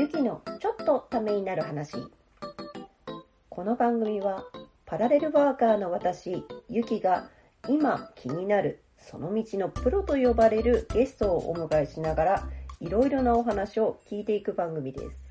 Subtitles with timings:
[0.00, 1.92] ゆきのちょっとためになる話。
[3.50, 4.46] この番組は
[4.86, 7.28] パラレルワーカーの私、ゆきが
[7.68, 12.48] 今気になるその道のプロと呼ばれるゲストをお迎えしながら
[12.80, 15.22] いろいろなお話を聞いていく番組です。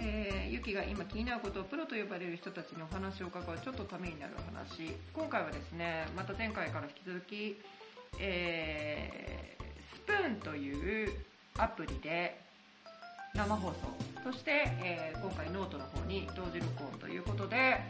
[0.00, 7.60] えー、ゆきが今気になることをプロと呼ばれる人たちにお話を伺うちょっとためになる話今回はですねまた前回から引き続き、
[8.18, 9.62] えー
[9.94, 11.12] スプーンという
[11.58, 12.40] アプリで
[13.34, 13.74] 生放送。
[14.24, 14.50] そして、
[14.84, 17.80] えー今回ノートの方に同時録音ということで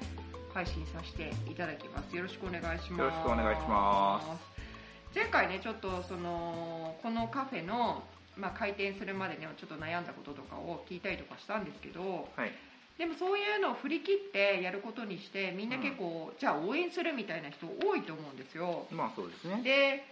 [0.52, 2.14] 配信させていただきます。
[2.14, 3.00] よろしくお願いします。
[3.00, 5.16] よろしくお願いします。
[5.18, 8.02] 前回ねちょっとそのこのカフェの、
[8.36, 12.52] まあ、開店するまでねちょっと悩んだこととかを聞いたりとかしたんですけどはい。
[12.98, 18.86] でもそういうのを振り切ってやることにしてみんな結構、じゃあ応援するみたいな人多いと思うんですよ。
[18.92, 19.62] まあそうですね。
[19.62, 20.04] で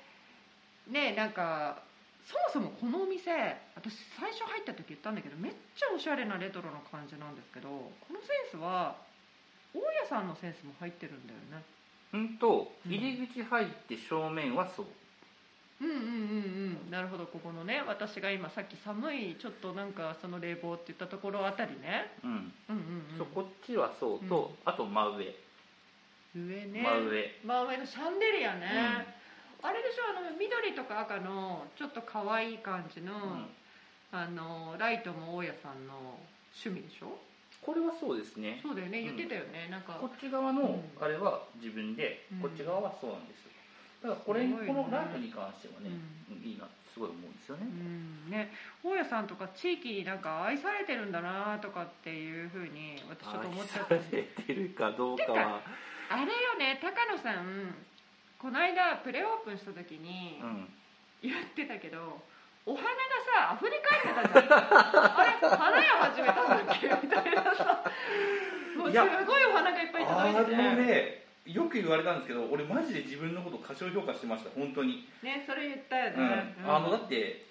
[0.91, 1.83] ねなんか
[2.26, 3.30] そもそもこのお店
[3.74, 8.96] 私最初入った時言ったんだけどめっちゃおしゃれなレトロな感じなんですけどこのセンスは
[9.74, 11.64] 大家さんのセンスも入ってるんだよね。
[12.12, 12.92] うんと、うん。
[12.92, 14.86] 入り口入って正面はそう。
[15.80, 16.02] うんうんうん
[16.84, 16.91] うん。
[16.91, 17.26] なるほど。
[17.26, 22.10] ここのね私が今さっき寒いちょっとなんかその冷房って言ったところあたりね。
[22.24, 22.30] うん。
[22.30, 25.24] うんうんそうこっちはそうと、あと真上。
[26.34, 26.82] うん上ね。
[26.82, 27.41] 真上。
[27.44, 29.19] 真上のシャンデリアね、
[29.62, 33.47] あれでしょあの緑とか赤のちょっと可愛い感じの、うん。
[34.12, 36.19] あのライトも大家さんの
[36.50, 37.14] 趣味でしょ？
[37.62, 38.58] これはそうですね。
[38.61, 39.00] そうだよね。
[39.00, 39.16] うん。
[39.16, 41.05] 言ってたよね、なんかこっち側のうん。
[41.05, 42.41] あれは自分で、うん。
[42.41, 43.50] こっち側はそうなんですよ。
[44.03, 44.56] だからこれね。
[44.66, 45.94] このライトに関してはね、
[46.31, 46.42] ううん。
[46.42, 47.62] いいなすごい思うんですよね。
[47.62, 48.31] うん。
[48.31, 48.50] ね。
[48.83, 53.94] 大家さんとか地域になんか愛されてるんだなとかっていうふうに私ちょっと思っちゃった。
[53.94, 55.61] 愛されてるかどうかは、
[56.11, 57.75] あれよね高野さん
[58.41, 60.66] この間プレオープンした時にうん。
[61.22, 62.19] 言ってたけど
[62.65, 62.94] お花が
[63.53, 64.59] さ溢れ返ってたじゃん。
[65.20, 66.32] あれ花屋始めた
[66.62, 66.88] んだっけ？
[66.88, 67.84] みたいなさ。
[68.76, 75.06] もうすごいお花がいっぱいあ届いててのね、よく言われたんですけど、俺マジで自分のこと過小評価してました、本当に。
[75.22, 76.28] ねそれ言ったようん。
[76.28, 76.75] ね、うん。
[76.76, 77.44] あのだって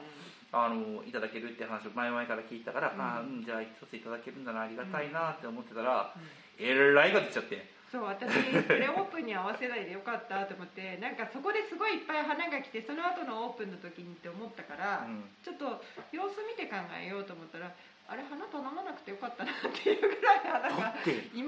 [0.52, 6.22] あのいただけるって話を前々から聞いたから、うんああうんじゃあ一ついただけるんだなありがたいなって思ってたら、うん。
[6.22, 7.74] うんえらいこと言っちゃって。
[7.90, 8.26] そう私
[8.66, 15.22] プレオープンに合わせないでよかったと思って なんかそこですごいいっぱい花が来てその後のオープンの時にって思ったから、うん。
[15.42, 17.70] ちょっと様子見て考えようと思ったら
[18.06, 21.42] あれ花頼まなくてよかったなっていうぐらい花がいまだにあ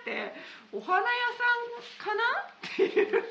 [0.00, 0.01] って
[0.72, 1.04] お花屋
[1.36, 1.44] さ
[1.78, 2.22] んかな？
[2.68, 3.22] っていう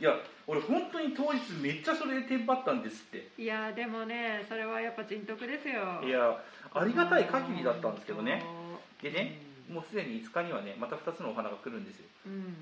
[0.00, 0.16] いや
[0.46, 3.30] 俺本当に当日めっちゃそれでテンパったんですって。
[3.36, 6.00] いやでもねそれはやっぱ人徳ですよ。
[6.04, 6.38] いや
[6.72, 8.44] ありがたい限りだったんですけどね。
[8.44, 12.06] うんでねもうすでに5日にはねまた2つのお花が来るんですよ。
[12.26, 12.54] うん。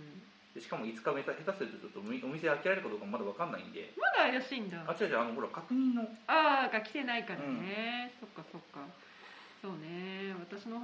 [0.54, 3.92] でしかも5日目下手するとちょっとお店開けられるかどうかまだ分かんないんで。
[3.98, 4.82] まだ怪しいんだ。
[4.86, 6.02] あ違う違うあのほら確認の。
[6.26, 8.33] ああが来てないからね、そっか。
[8.33, 8.33] そっ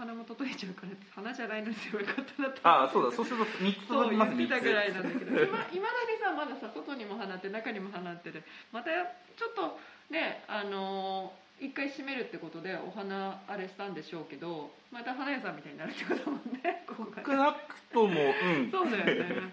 [0.00, 2.43] 花も届いちゃうから花じゃないのですよよかった。
[2.43, 5.77] なとあそうだそうすると3つ届きます3言ってたぐらいつなんだけどいまだに
[6.21, 9.78] さまださ外にも花って中にも花ってでまたちょっと
[10.10, 18.71] ねあのー一回閉めるってことでお花あれしたんでしょうけどまた花屋さんみたいになるってことだもんねここが少なくともうん。
[18.71, 19.53] そうだよね。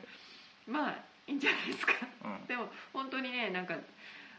[0.65, 0.95] まあ
[1.27, 1.91] いいんじゃないですか。
[2.23, 2.47] うん。
[2.47, 3.75] でも本当にねなんか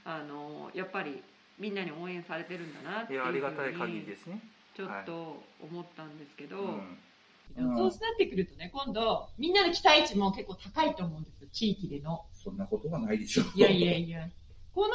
[0.07, 1.23] あのやっぱり
[1.59, 3.39] みんなに応援されてるんだなっていいうふうに。
[3.41, 4.41] やありがたい限りですね
[4.79, 7.77] ちょっと思ったんですけど、うん。
[7.77, 12.25] そうなってくるとね今度みんなの期待値も結構高いと思うんですよ地域での。
[12.33, 14.29] そんなことはないでしょいやいやいや。
[14.73, 14.95] この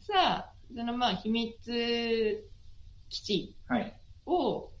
[0.00, 2.44] さそのまあ秘密
[3.08, 3.94] 基地はい。
[4.26, 4.72] を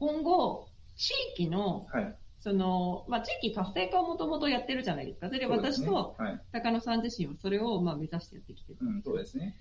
[0.00, 0.66] 今後
[0.96, 2.16] 地域のはい。
[2.40, 5.28] その、まあ、地域活性化をもともとやってるじゃないですか。
[5.28, 6.16] それで私と
[6.52, 8.78] 高野さん自身はそれをまあ目指してやってきてる。
[8.80, 9.56] うんそうですね。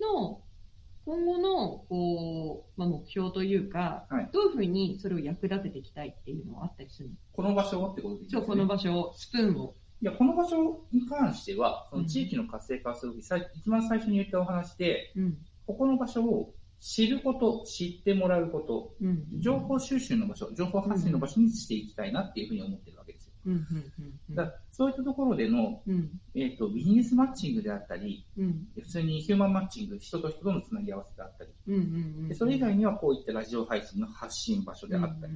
[0.00, 0.40] の
[1.04, 4.30] 今後のこう、まあ、目標というか、はい。
[4.32, 7.14] どういうふうにそれを役立てていきたいっていうのはあったりするの？
[7.32, 8.40] この場所ってことですね。
[8.40, 9.74] そうこの場所をスプーンを。
[10.00, 15.38] いやこの場所に関してはその地域の活性化をするとき、さい一番最初に言ったお話でうん。
[15.66, 19.24] ここの場所を知ること知ってもらうことうん。
[19.40, 22.96] 情報収集の場所情報発信の場所にしていきたいなっていうふうに思ってる
[23.46, 23.92] うんうん
[24.30, 26.10] うんだそういったところでの、うん。
[26.34, 28.68] えー、とビジネスマッチングであったりうん。
[28.74, 31.50] 普通にヒューマンマッチング人と人とのつなぎ合わせであったり。
[31.68, 35.32] うんうんでそれ以外にはこういったラジオ配信の発信場所であったり、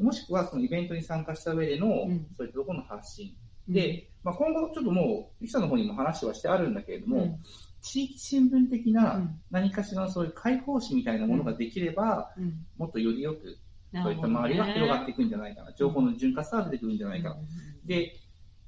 [0.00, 2.26] もしくはそのイベントに参加した上での、うん。
[2.36, 3.34] そういったところの発信。
[3.68, 3.74] うん。
[3.74, 7.38] で、まあ、今後ちょっともう、記者の方にも話はしてあるんだけれども、うん。
[7.82, 9.40] 地域新聞的うなん。
[9.50, 12.66] 何かしらのそういう解放誌みたいなものができれば、うん。
[12.78, 13.52] もっとよりよく、な
[13.92, 15.72] そういった周りが広がっていくんじゃないかな。
[15.72, 17.36] 情報の潤滑さが出てくるんじゃないかな。
[17.84, 18.14] で、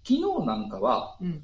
[0.02, 1.42] 昨日なんかは、うん。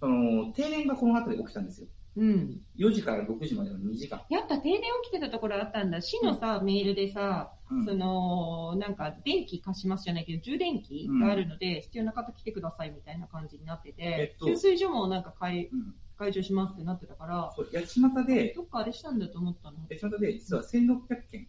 [0.00, 1.88] その、停電がこの辺りで起きたんですよ。
[2.16, 2.60] うん。
[2.76, 4.22] 4時から6時までの2時間。
[4.30, 6.00] やっぱ停電起きてたところあったんだ。
[6.00, 15.94] 市のさ、メールでさ、うんその、なんか、電気貸しますじゃないけど、充電器があるので、必要な方来てくださいみたいな感じになってて、えっと給水所もなんか解うん。
[16.20, 19.78] 解除しますってなってたから、そう、八街で、どっかあれしたんだと思ったの。
[19.88, 21.48] 八街で実は1600件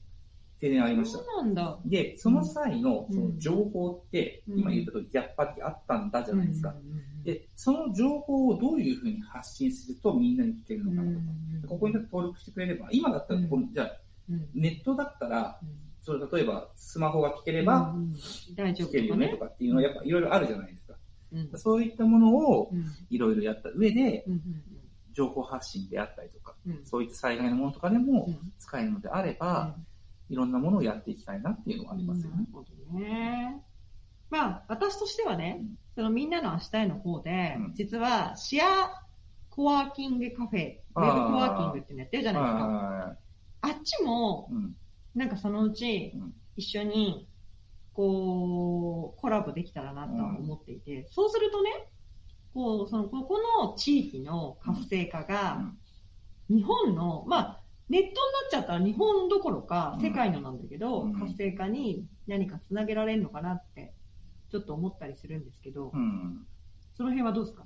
[0.62, 1.20] ありました。
[1.20, 1.24] そ。
[1.24, 1.80] うなんだ。
[1.86, 3.16] で、その際のうん。
[3.16, 4.60] その情報って、うん。
[4.60, 6.76] 今言った通り、やっぱりあったんだじゃないですか。
[7.24, 11.26] で、その情報をどういうふうに発信するとみんなに聞けるのかなとか。
[11.26, 13.92] うんここに登録してくれれば、今だったらここ、じゃあ、
[14.30, 14.50] うん。
[14.54, 15.70] ネットだったら、うん。
[16.02, 17.94] それ例えばスマホが聞ければ
[18.58, 20.96] 聞けるよねとかっていうのはやっぱいろいろあるじゃないですか。
[21.32, 21.50] うん。
[21.56, 22.86] そういったものをうん。
[23.10, 24.42] いろいろやった上で、うん
[25.14, 26.56] 情報発信であったりとか、
[26.86, 28.54] そういった災害のものとかでもうん。
[28.58, 29.76] 使えるのであれば、
[30.32, 32.38] いろんなものをやっていきたいなっていうのはありますよね。
[32.38, 33.62] なるほどね。
[34.30, 35.78] まあ、私としてはね、うん。
[35.94, 37.74] そのみんなの明日への方で、うん。
[37.76, 39.04] 実はシェア
[39.50, 42.60] コワーキングカフェ、ウェブコワーキングってのやってるじゃないですか。
[42.66, 43.16] は
[43.60, 44.76] あっちも、いうん。
[45.16, 46.34] なんかそのうちうん。
[46.56, 47.28] 一緒に、
[47.94, 51.72] こう、コラボできたらなとは思っていて、そうするとね、
[52.54, 55.62] こう、その、ここの地域の活性化が、
[56.50, 57.61] 日本の、まあ、
[57.92, 58.16] ネットになっ
[58.50, 60.02] ちゃったら日本どころかうん。
[60.02, 61.14] 世界のなんだけど、うん。
[61.20, 63.94] 活性化に何かつなげられるのかなって、
[64.50, 66.46] ちょっと思ったりするんですけど、うん。
[66.96, 67.66] その辺はどうですか？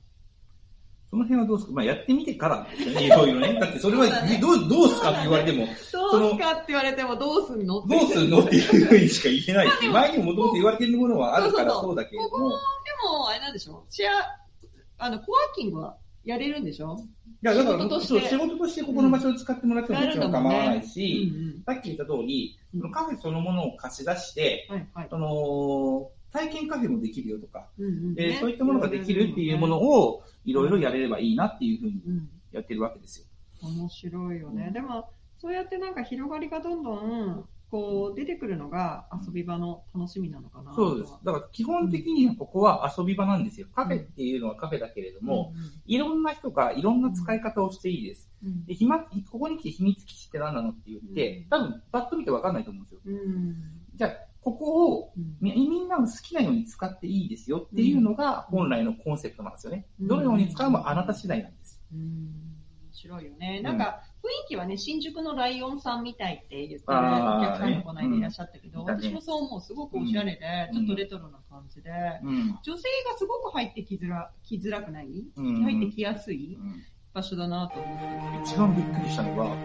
[1.11, 1.73] その辺はどうですか？
[1.73, 3.53] まあやってみてからですよね、いろいろね。
[3.61, 4.05] だってそれは
[4.41, 12.55] どうどうすかって言われても、どうすかって言われてもどうすんのどうするのっていうふうにしか言えないし、 前にももともと言われてるものはあるからそうだけれどここも、で
[13.03, 15.95] も、も、あれなんでしょシェア、あの、コワーキングは
[16.25, 16.97] やれるんでしょ？
[17.43, 18.07] いや、だから仕事として。
[18.07, 21.63] そう仕事としてここの場所を使ってもらってももちろん構わないし、うん。
[21.63, 22.81] さっき言った通り、うん。
[22.81, 25.07] そのカフェそのものを貸し出して、はいはい。
[25.09, 28.15] その、体験カフェもできるよとか、うんうん。
[28.15, 28.29] ね。
[28.29, 33.25] でそういったものができるっていうものをいろいろやれればいいなっていうふうにうんやってるわけですよ。
[33.61, 34.65] 面白いよね。
[34.67, 34.73] うん。
[34.73, 40.73] でも、そうやってなんか広がりがどんどん、こう、出てくるのが遊び場の楽しみなのかな。
[40.73, 41.13] そうです。
[41.23, 43.67] だから基本的にはここは遊び場なんですよ。
[43.73, 45.53] カフェっていうのはカフェだけれども、
[45.85, 48.29] いろんな人がいろんな使い方をしていいです。
[48.43, 52.99] うん、うんで、ひま、ここに来て秘密基地って何なのって言って、うん多分パッと見てわかんないと思うんですよ。
[53.05, 53.55] うん。
[53.95, 54.11] じゃあ、
[54.41, 59.87] ここをうんみみんなの好きなように使っていいですよっていうのが本来のコンセプトなんですよね。
[59.99, 61.81] うんどのように使うもあなた次第なんです。
[61.91, 63.57] うん面白いよね。
[63.57, 69.61] うんなんか、雰囲気はね、新宿のライオンさんみたいって言ってるお客さんもこの間いらっしゃったけど、ねうん私もそう思う。
[69.61, 71.89] すごくおしゃれで、うんちょっとレトロな感じで、
[72.23, 72.57] うん。
[72.63, 76.83] 女性がすごく入ってきづら、きづらくない、うん入ってきやすいうん
[77.15, 78.51] 場所だなと思って。
[78.51, 79.55] 一番びっくりしたのが、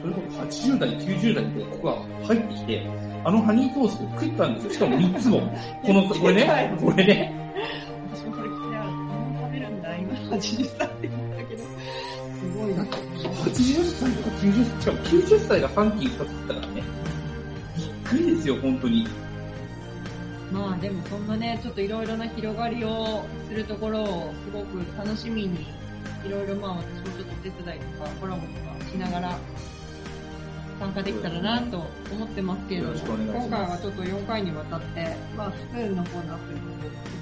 [0.00, 2.86] それこそ80代、90代でここが入ってきて、
[3.24, 4.72] あのハニートースト食ったんですよ。
[4.72, 5.40] しかも3つも。
[5.84, 7.52] この、これね、これね。
[8.12, 10.91] 私もそれ聞きながら、何食べるんだ今80歳
[13.52, 16.82] 80歳とか90歳、しかも90歳が3期2つ食ったからね。
[17.76, 19.06] びっくりですよ、本当に。
[20.52, 25.66] まあでもそんなね、ちょっといろいろな広がりをするところをすごく楽しみに、
[26.26, 29.38] いろいろまあ私もちょっとお手伝いとかコラボとかしながら
[30.78, 37.21] 参加できたらなと思ってますけれども、今回はちょっと4回にわたって、まあスプーンの方のアプリの方で長い時間にわたって、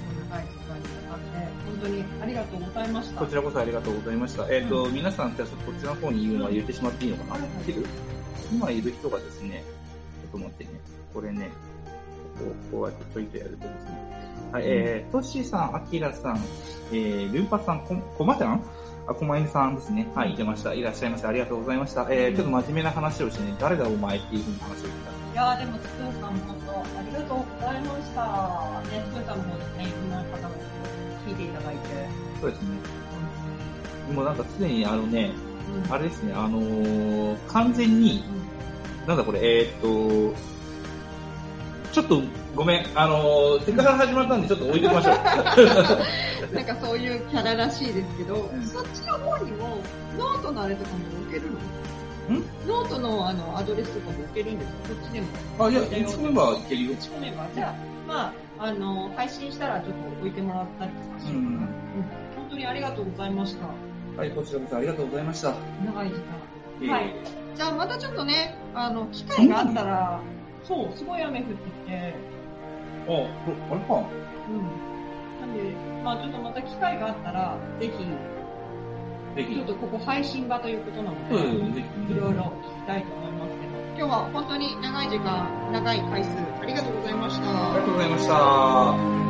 [1.81, 3.19] 当にありがとうございました。
[3.19, 4.47] こちらこそありがとうございました。
[4.49, 7.85] えっ、と、皆さん、じゃあちょっとこちらの方に言うのは言ってしまっていいのかな、はいはいいける
[8.51, 9.63] 今いる人がですね、
[10.31, 10.69] ちょっと待ってね。
[11.13, 11.49] これね、
[12.37, 14.51] こうこうやってちょいとやるとですね。
[14.51, 16.39] はい、えー、トッシーさん、アキラさん、
[16.91, 18.63] えー、ルンパさん、こ、こまちゃん？
[19.07, 20.07] あ、こまゆみさんですね。
[20.13, 20.73] はい、出ました。
[20.73, 21.27] いらっしゃいませ。
[21.27, 22.05] ありがとうございました。
[22.09, 25.11] えー、ちょっと真面目な話をしてね、誰だお前っていうふうに話を聞いた。
[25.31, 28.21] いやーでも、スプーンさんも本当、ありがとうございました。
[28.91, 29.85] ね、スプーンさんの方ですね、
[31.31, 31.81] 聞いていただいて。
[32.41, 32.67] そうですね。
[34.13, 35.31] もうなんかすでにあのね、
[35.85, 35.93] うん。
[35.93, 38.23] あれですね、あのー完全に、
[39.07, 40.35] なんだこれ、えーっと、
[41.91, 42.21] ちょっと
[42.55, 45.15] ごめん、あのーせっかく始まったんでちょっと置いておきましょう。
[46.55, 48.63] なんかそういうキャラらしいですけど、ん。
[48.65, 49.77] そっちの方にも、
[50.17, 52.37] ノートのあれとかも置けるの？
[52.37, 52.43] ん？
[52.67, 54.89] ノートのあのアドレスとかも置けるんですか？
[54.89, 55.27] こっちでも。
[55.59, 56.85] あ、いや、打ち込めばいける。
[56.87, 56.91] よ。
[57.55, 57.73] じゃあ、
[58.07, 61.37] まあ、あの、配信したらちょっと置いてもらったりとかしようかな。
[61.39, 61.69] うんうん
[62.35, 63.67] 本当にありがとうございました。
[64.17, 65.53] はい、こちらこそありがとうございました。
[65.85, 66.19] 長い時
[66.81, 66.93] えー間。
[66.93, 67.13] はい。
[67.55, 70.19] じゃあまたちょっとね、あの、機会があったら、
[70.63, 72.13] そう、すごい雨降ってきて、
[73.03, 73.27] あ、こ
[73.71, 74.09] あれか。
[74.49, 74.91] うん。
[75.39, 77.91] なんで、まあちょっとまた機会があったら、ぜひ、
[79.35, 79.65] ぜひちょっ。
[79.65, 81.35] とここ配信場ということなので。
[81.35, 83.70] いろいろ聞きたいと思いますけど、
[84.01, 87.71] 今日は本当に長い時間、長い回数、ありがとうございました。
[87.71, 89.20] ありがとうございました。